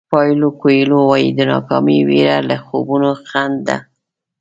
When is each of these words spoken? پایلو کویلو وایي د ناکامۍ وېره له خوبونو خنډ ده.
پایلو 0.13 0.49
کویلو 0.61 0.99
وایي 1.09 1.29
د 1.35 1.39
ناکامۍ 1.51 1.99
وېره 2.07 2.37
له 2.49 2.55
خوبونو 2.65 3.09
خنډ 3.29 3.55
ده. 3.67 3.77